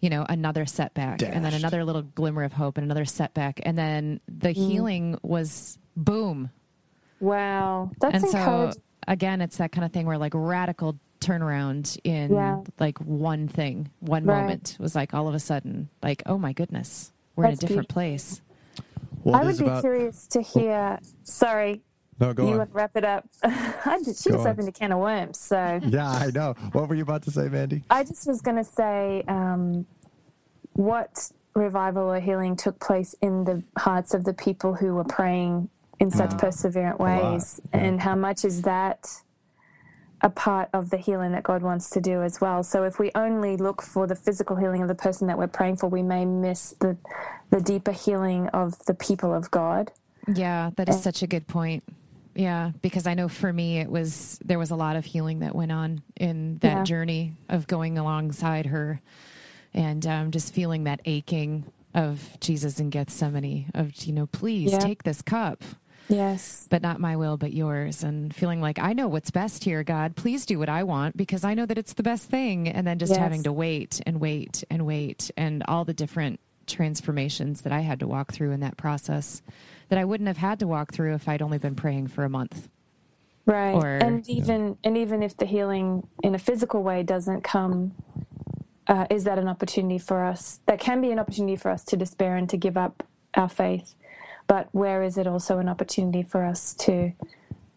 [0.00, 3.76] you know, another setback, and then another little glimmer of hope, and another setback, and
[3.78, 4.54] then the mm.
[4.54, 6.50] healing was boom,
[7.20, 7.90] Wow.
[8.00, 8.82] That's and so encouraging.
[9.08, 12.62] again, it's that kind of thing where like radical turnaround in Yeah.
[12.78, 14.40] like one thing, one Right.
[14.42, 17.88] moment was like all of a sudden, like, oh my goodness, we're in a different
[17.88, 17.94] beautiful.
[17.94, 18.42] place.
[19.34, 20.98] I would be about- curious to hear.
[21.22, 21.82] Sorry,
[22.20, 22.58] No, go you on.
[22.58, 23.26] want to wrap it up.
[23.42, 24.52] I just, she Go just on.
[24.52, 25.38] opened a can of worms.
[25.38, 26.54] So Yeah, I know.
[26.72, 27.82] What were you about to say, Mandy?
[27.90, 29.86] I just was going to say um,
[30.74, 35.68] what revival or healing took place in the hearts of the people who were praying
[36.00, 37.80] in such perseverant ways, yeah.
[37.80, 39.08] and how much is that
[40.20, 42.62] a part of the healing that God wants to do as well.
[42.64, 45.76] So if we only look for the physical healing of the person that we're praying
[45.76, 46.96] for, we may miss the
[47.50, 49.90] the deeper healing of the people of God.
[50.26, 51.82] Yeah, that is such a good point.
[52.34, 55.54] Yeah, because I know for me it was there was a lot of healing that
[55.54, 56.82] went on in that Yeah.
[56.84, 59.00] journey of going alongside her
[59.72, 61.64] and um, just feeling that aching
[61.94, 64.78] of Jesus in Gethsemane of you know please Yeah.
[64.78, 65.62] take this cup
[66.08, 66.66] Yes.
[66.70, 70.16] but not my will but yours and feeling like I know what's best here God
[70.16, 72.98] please do what I want because I know that it's the best thing and then
[72.98, 73.18] just Yes.
[73.18, 78.00] having to wait and wait and wait and all the different transformations that I had
[78.00, 79.42] to walk through in that process
[79.88, 82.28] that I wouldn't have had to walk through if I'd only been praying for a
[82.28, 82.68] month.
[83.46, 83.72] Right.
[83.72, 87.94] Or- and even and even if the healing in a physical way doesn't come,
[88.86, 90.60] uh, is that an opportunity for us?
[90.66, 93.02] That can be an opportunity for us to despair and to give up
[93.34, 93.94] our faith.
[94.48, 97.12] But where is it also an opportunity for us to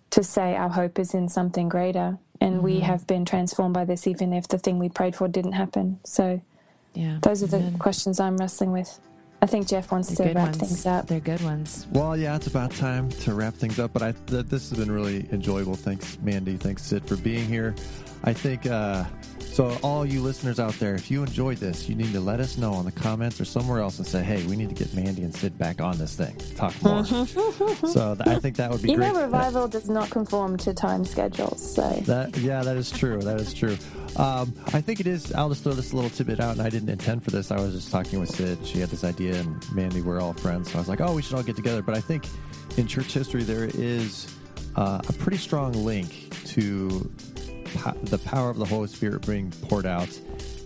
[0.10, 2.86] to say our hope is in something greater, and we mm-hmm.
[2.86, 6.00] have been transformed by this, even if the thing we prayed for didn't happen.
[6.04, 6.42] So
[6.94, 7.20] Yeah.
[7.22, 7.78] those are the Amen.
[7.78, 9.00] questions I'm wrestling with.
[9.44, 10.58] I think Jeff wants They're to good wrap ones.
[10.60, 11.08] things up.
[11.08, 11.88] They're good ones.
[11.92, 13.92] Well, yeah, it's about time to wrap things up.
[13.92, 15.74] But I, th- this has been really enjoyable.
[15.76, 16.58] Thanks, Mandy.
[16.58, 17.74] Thanks, Sid, for being here.
[18.24, 19.04] I think uh,
[19.40, 19.76] so.
[19.82, 22.78] All you listeners out there, if you enjoyed this, you need to let us know
[22.80, 25.34] in the comments or somewhere else and say, "Hey, we need to get Mandy and
[25.34, 26.36] Sid back on this thing.
[26.56, 29.12] Talk more." so th- I think that would be You great.
[29.12, 33.20] know, revival does not conform to time schedules, so That yeah, that is true.
[33.24, 33.76] That is true.
[34.18, 35.32] Um, I think it is.
[35.34, 37.50] I'll just throw this little tidbit out, and I didn't intend for this.
[37.52, 38.60] I was just talking with Sid.
[38.66, 40.70] She had this idea, and Mandy, we're all friends.
[40.72, 41.82] So I was like, oh, we should all get together.
[41.82, 42.26] But I think
[42.78, 44.34] in church history there is
[44.76, 47.10] uh, a pretty strong link to
[47.76, 50.20] po- the power of the Holy Spirit being poured out.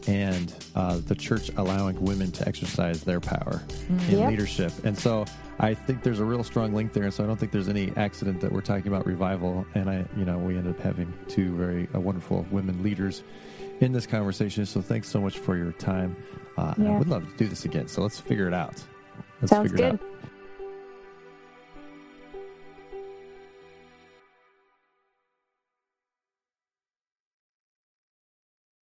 [0.08, 3.64] And uh, the church allowing women to exercise their power
[4.10, 4.30] in Yep.
[4.30, 4.72] leadership.
[4.86, 5.26] And so
[5.60, 7.04] I think there's a real strong link there.
[7.04, 9.66] And so I don't think there's any accident that we're talking about revival.
[9.74, 13.24] And I, you know, we ended up having two very uh, wonderful women leaders
[13.80, 14.66] in this conversation.
[14.66, 16.16] So thanks so much for your time.
[16.58, 17.88] Uh, and I would love to do this again.
[17.88, 18.84] So let's figure it out.
[19.42, 20.02] Let's Sounds figure it good.
[20.02, 20.15] out.